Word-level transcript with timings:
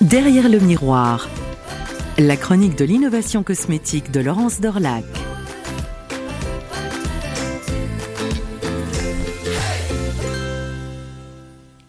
Derrière 0.00 0.48
le 0.48 0.60
miroir, 0.60 1.28
la 2.16 2.34
chronique 2.34 2.74
de 2.74 2.86
l'innovation 2.86 3.42
cosmétique 3.42 4.10
de 4.10 4.20
Laurence 4.20 4.58
Dorlac. 4.58 5.04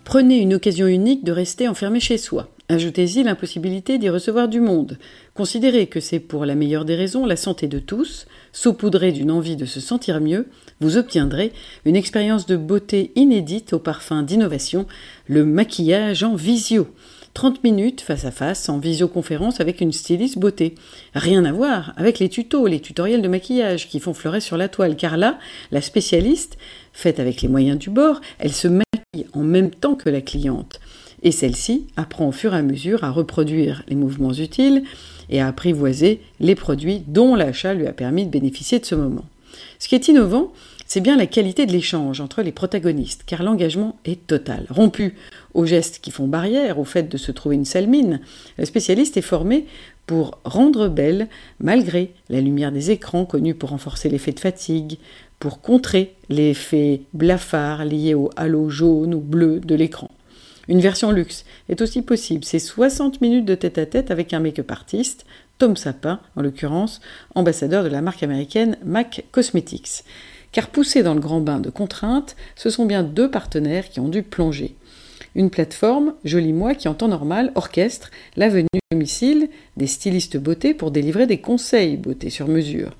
Prenez 0.03 0.39
une 0.39 0.55
occasion 0.55 0.87
unique 0.87 1.23
de 1.23 1.31
rester 1.31 1.69
enfermé 1.69 2.01
chez 2.01 2.17
soi. 2.17 2.49
Ajoutez-y 2.67 3.23
l'impossibilité 3.23 3.97
d'y 3.97 4.09
recevoir 4.09 4.49
du 4.49 4.59
monde. 4.59 4.97
Considérez 5.33 5.87
que 5.87 6.01
c'est 6.01 6.19
pour 6.19 6.45
la 6.45 6.55
meilleure 6.55 6.83
des 6.83 6.95
raisons 6.95 7.25
la 7.25 7.37
santé 7.37 7.69
de 7.69 7.79
tous, 7.79 8.27
saupoudré 8.51 9.13
d'une 9.13 9.31
envie 9.31 9.55
de 9.55 9.65
se 9.65 9.79
sentir 9.79 10.19
mieux, 10.19 10.47
vous 10.81 10.97
obtiendrez 10.97 11.53
une 11.85 11.95
expérience 11.95 12.45
de 12.45 12.57
beauté 12.57 13.13
inédite 13.15 13.71
au 13.71 13.79
parfum 13.79 14.21
d'innovation, 14.21 14.85
le 15.27 15.45
maquillage 15.45 16.23
en 16.23 16.35
visio. 16.35 16.87
30 17.33 17.63
minutes 17.63 18.01
face 18.01 18.25
à 18.25 18.31
face 18.31 18.67
en 18.69 18.77
visioconférence 18.77 19.59
avec 19.59 19.81
une 19.81 19.91
styliste 19.91 20.37
beauté. 20.37 20.75
Rien 21.13 21.45
à 21.45 21.51
voir 21.51 21.93
avec 21.95 22.19
les 22.19 22.29
tutos, 22.29 22.67
les 22.67 22.79
tutoriels 22.79 23.21
de 23.21 23.27
maquillage 23.27 23.87
qui 23.87 23.99
font 23.99 24.13
fleurer 24.13 24.41
sur 24.41 24.57
la 24.57 24.67
toile, 24.69 24.95
car 24.95 25.17
là, 25.17 25.39
la 25.71 25.81
spécialiste, 25.81 26.57
faite 26.93 27.19
avec 27.19 27.41
les 27.41 27.47
moyens 27.47 27.77
du 27.77 27.89
bord, 27.89 28.19
elle 28.39 28.51
se 28.51 28.67
maquille 28.67 29.27
en 29.33 29.43
même 29.43 29.71
temps 29.71 29.95
que 29.95 30.09
la 30.09 30.21
cliente. 30.21 30.79
Et 31.23 31.31
celle-ci 31.31 31.87
apprend 31.97 32.27
au 32.27 32.31
fur 32.31 32.53
et 32.53 32.57
à 32.57 32.63
mesure 32.63 33.03
à 33.03 33.11
reproduire 33.11 33.83
les 33.87 33.95
mouvements 33.95 34.33
utiles 34.33 34.83
et 35.29 35.39
à 35.39 35.47
apprivoiser 35.47 36.21
les 36.39 36.55
produits 36.55 37.03
dont 37.07 37.35
l'achat 37.35 37.73
lui 37.73 37.87
a 37.87 37.93
permis 37.93 38.25
de 38.25 38.31
bénéficier 38.31 38.79
de 38.79 38.85
ce 38.85 38.95
moment. 38.95 39.25
Ce 39.79 39.87
qui 39.87 39.95
est 39.95 40.07
innovant, 40.07 40.51
c'est 40.93 40.99
bien 40.99 41.15
la 41.15 41.25
qualité 41.25 41.65
de 41.65 41.71
l'échange 41.71 42.19
entre 42.19 42.41
les 42.41 42.51
protagonistes, 42.51 43.23
car 43.25 43.43
l'engagement 43.43 43.97
est 44.03 44.27
total. 44.27 44.65
Rompu 44.69 45.15
aux 45.53 45.65
gestes 45.65 45.99
qui 46.01 46.11
font 46.11 46.27
barrière, 46.27 46.79
au 46.79 46.83
fait 46.83 47.03
de 47.03 47.15
se 47.15 47.31
trouver 47.31 47.55
une 47.55 47.63
seule 47.63 47.87
mine, 47.87 48.19
le 48.57 48.65
spécialiste 48.65 49.15
est 49.15 49.21
formé 49.21 49.67
pour 50.05 50.39
rendre 50.43 50.89
belle, 50.89 51.29
malgré 51.61 52.11
la 52.27 52.41
lumière 52.41 52.73
des 52.73 52.91
écrans 52.91 53.23
connus 53.23 53.55
pour 53.55 53.69
renforcer 53.69 54.09
l'effet 54.09 54.33
de 54.33 54.41
fatigue, 54.41 54.97
pour 55.39 55.61
contrer 55.61 56.13
l'effet 56.27 57.03
blafard 57.13 57.85
lié 57.85 58.13
au 58.13 58.29
halo 58.35 58.67
jaune 58.67 59.13
ou 59.13 59.21
bleu 59.21 59.61
de 59.61 59.75
l'écran. 59.75 60.11
Une 60.67 60.81
version 60.81 61.11
luxe 61.11 61.45
est 61.69 61.79
aussi 61.79 62.01
possible, 62.01 62.43
c'est 62.43 62.59
60 62.59 63.21
minutes 63.21 63.45
de 63.45 63.55
tête-à-tête 63.55 64.07
-tête 64.07 64.11
avec 64.11 64.33
un 64.33 64.41
make-up 64.41 64.69
artiste, 64.69 65.25
Tom 65.57 65.77
Sapin 65.77 66.19
en 66.35 66.41
l'occurrence, 66.41 66.99
ambassadeur 67.33 67.85
de 67.85 67.89
la 67.89 68.01
marque 68.01 68.23
américaine 68.23 68.77
MAC 68.83 69.23
Cosmetics 69.31 70.03
car 70.51 70.67
poussés 70.69 71.03
dans 71.03 71.13
le 71.13 71.19
grand 71.19 71.41
bain 71.41 71.59
de 71.59 71.69
contraintes, 71.69 72.35
ce 72.55 72.69
sont 72.69 72.85
bien 72.85 73.03
deux 73.03 73.29
partenaires 73.29 73.89
qui 73.89 73.99
ont 73.99 74.09
dû 74.09 74.23
plonger. 74.23 74.75
Une 75.35 75.49
plateforme, 75.49 76.13
Joli 76.25 76.51
Moi, 76.51 76.75
qui 76.75 76.87
en 76.87 76.93
temps 76.93 77.07
normal 77.07 77.51
orchestre 77.55 78.11
la 78.35 78.49
venue 78.49 78.67
domicile 78.91 79.49
des 79.77 79.87
stylistes 79.87 80.37
beauté 80.37 80.73
pour 80.73 80.91
délivrer 80.91 81.25
des 81.25 81.39
conseils 81.39 81.95
beauté 81.95 82.29
sur 82.29 82.47
mesure. 82.47 82.91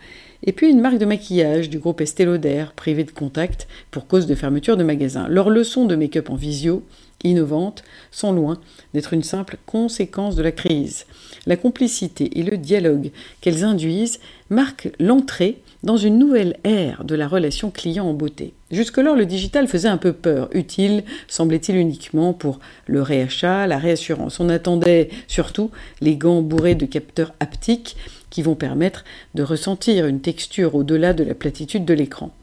Et 0.43 0.53
puis 0.53 0.69
une 0.69 0.81
marque 0.81 0.97
de 0.97 1.05
maquillage 1.05 1.69
du 1.69 1.77
groupe 1.77 2.01
Estée 2.01 2.25
Lauder, 2.25 2.65
privé 2.75 3.03
de 3.03 3.11
contact 3.11 3.67
pour 3.91 4.07
cause 4.07 4.25
de 4.25 4.33
fermeture 4.33 4.75
de 4.75 4.83
magasins. 4.83 5.27
Leurs 5.27 5.51
leçons 5.51 5.85
de 5.85 5.95
make-up 5.95 6.31
en 6.31 6.35
visio 6.35 6.83
innovantes 7.23 7.83
sont 8.09 8.31
loin 8.31 8.59
d'être 8.95 9.13
une 9.13 9.21
simple 9.21 9.57
conséquence 9.67 10.35
de 10.35 10.41
la 10.41 10.51
crise. 10.51 11.05
La 11.45 11.57
complicité 11.57 12.39
et 12.39 12.43
le 12.43 12.57
dialogue 12.57 13.11
qu'elles 13.39 13.63
induisent 13.63 14.19
marquent 14.49 14.89
l'entrée 14.99 15.61
dans 15.83 15.97
une 15.97 16.17
nouvelle 16.17 16.57
ère 16.63 17.03
de 17.03 17.13
la 17.13 17.27
relation 17.27 17.69
client 17.69 18.05
en 18.05 18.13
beauté. 18.13 18.53
Jusque-lors, 18.71 19.15
le 19.15 19.25
digital 19.27 19.67
faisait 19.67 19.87
un 19.87 19.97
peu 19.97 20.13
peur, 20.13 20.49
utile, 20.53 21.03
semblait-il 21.27 21.75
uniquement 21.75 22.33
pour 22.33 22.59
le 22.87 23.01
réachat, 23.01 23.67
la 23.67 23.77
réassurance. 23.77 24.39
On 24.39 24.49
attendait 24.49 25.09
surtout 25.27 25.69
les 26.01 26.15
gants 26.15 26.41
bourrés 26.41 26.75
de 26.75 26.85
capteurs 26.85 27.33
haptiques 27.39 27.95
qui 28.31 28.41
vont 28.41 28.55
permettre 28.55 29.05
de 29.35 29.43
ressentir 29.43 30.07
une 30.07 30.21
texture 30.21 30.73
au-delà 30.73 31.13
de 31.13 31.23
la 31.23 31.35
platitude 31.35 31.85
de 31.85 31.93
l'écran. 31.93 32.33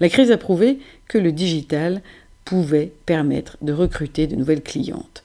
La 0.00 0.10
crise 0.10 0.30
a 0.30 0.36
prouvé 0.36 0.78
que 1.08 1.16
le 1.16 1.32
digital 1.32 2.02
pouvait 2.44 2.92
permettre 3.06 3.56
de 3.62 3.72
recruter 3.72 4.26
de 4.26 4.36
nouvelles 4.36 4.62
clientes. 4.62 5.22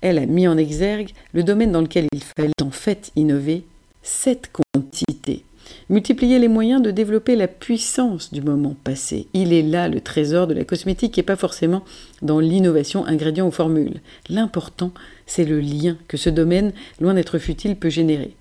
Elle 0.00 0.18
a 0.18 0.26
mis 0.26 0.48
en 0.48 0.56
exergue 0.56 1.10
le 1.32 1.42
domaine 1.42 1.72
dans 1.72 1.80
lequel 1.80 2.06
il 2.12 2.22
fallait 2.22 2.52
en 2.62 2.70
fait 2.70 3.12
innover, 3.16 3.64
cette 4.02 4.50
quantité. 4.52 5.44
Multiplier 5.88 6.38
les 6.38 6.48
moyens 6.48 6.82
de 6.82 6.90
développer 6.90 7.34
la 7.34 7.48
puissance 7.48 8.32
du 8.32 8.40
moment 8.40 8.76
passé. 8.84 9.26
Il 9.34 9.52
est 9.52 9.62
là 9.62 9.88
le 9.88 10.00
trésor 10.00 10.46
de 10.46 10.54
la 10.54 10.64
cosmétique 10.64 11.18
et 11.18 11.22
pas 11.22 11.36
forcément 11.36 11.84
dans 12.22 12.38
l'innovation 12.38 13.06
ingrédients 13.06 13.48
ou 13.48 13.52
formules. 13.52 14.00
L'important, 14.28 14.92
c'est 15.26 15.44
le 15.44 15.60
lien 15.60 15.96
que 16.08 16.16
ce 16.16 16.30
domaine, 16.30 16.72
loin 17.00 17.14
d'être 17.14 17.38
futile, 17.38 17.76
peut 17.76 17.90
générer. 17.90 18.34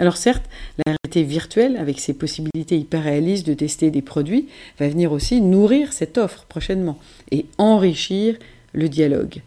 Alors 0.00 0.16
certes, 0.16 0.48
la 0.78 0.94
réalité 0.94 1.22
virtuelle, 1.22 1.76
avec 1.76 2.00
ses 2.00 2.14
possibilités 2.14 2.78
hyper 2.78 3.04
réalistes 3.04 3.46
de 3.46 3.52
tester 3.52 3.90
des 3.90 4.00
produits, 4.00 4.48
va 4.78 4.88
venir 4.88 5.12
aussi 5.12 5.42
nourrir 5.42 5.92
cette 5.92 6.16
offre 6.16 6.46
prochainement 6.48 6.98
et 7.30 7.44
enrichir 7.58 8.36
le 8.72 8.88
dialogue. 8.88 9.42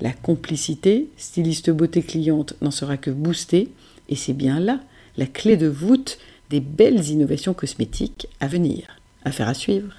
La 0.00 0.10
complicité, 0.10 1.06
styliste 1.16 1.70
beauté 1.70 2.02
cliente, 2.02 2.54
n'en 2.62 2.72
sera 2.72 2.96
que 2.96 3.12
boostée, 3.12 3.68
et 4.08 4.16
c'est 4.16 4.32
bien 4.32 4.58
là 4.58 4.80
la 5.16 5.26
clé 5.26 5.56
de 5.56 5.68
voûte 5.68 6.18
des 6.50 6.58
belles 6.58 7.08
innovations 7.08 7.54
cosmétiques 7.54 8.26
à 8.40 8.48
venir. 8.48 8.98
Affaire 9.24 9.48
à 9.48 9.54
suivre. 9.54 9.94